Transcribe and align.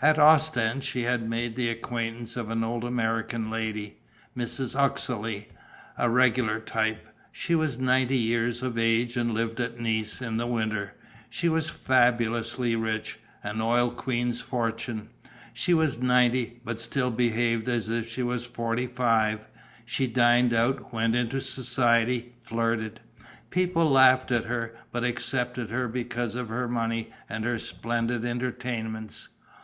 At 0.00 0.16
Ostend 0.16 0.84
she 0.84 1.02
had 1.02 1.28
made 1.28 1.56
the 1.56 1.68
acquaintance 1.68 2.36
of 2.36 2.50
an 2.50 2.62
old 2.62 2.84
American 2.84 3.50
lady, 3.50 3.96
Mrs. 4.38 4.78
Uxeley, 4.78 5.48
a 5.98 6.08
regular 6.08 6.60
type. 6.60 7.08
She 7.32 7.56
was 7.56 7.80
ninety 7.80 8.16
years 8.16 8.62
of 8.62 8.78
age 8.78 9.16
and 9.16 9.32
lived 9.34 9.58
at 9.58 9.80
Nice 9.80 10.22
in 10.22 10.36
the 10.36 10.46
winter. 10.46 10.94
She 11.28 11.48
was 11.48 11.68
fabulously 11.68 12.76
rich: 12.76 13.18
an 13.42 13.60
oil 13.60 13.90
queen's 13.90 14.40
fortune. 14.40 15.08
She 15.52 15.74
was 15.74 15.98
ninety, 15.98 16.60
but 16.64 16.78
still 16.78 17.10
behaved 17.10 17.68
as 17.68 17.88
if 17.88 18.08
she 18.08 18.22
were 18.22 18.38
forty 18.38 18.86
five. 18.86 19.48
She 19.84 20.06
dined 20.06 20.54
out, 20.54 20.92
went 20.92 21.16
into 21.16 21.40
society, 21.40 22.34
flirted. 22.40 23.00
People 23.50 23.90
laughed 23.90 24.30
at 24.30 24.44
her 24.44 24.76
but 24.92 25.02
accepted 25.02 25.70
her 25.70 25.88
because 25.88 26.36
of 26.36 26.50
her 26.50 26.68
money 26.68 27.10
and 27.28 27.44
her 27.44 27.58
splendid 27.58 28.24
entertainments. 28.24 29.30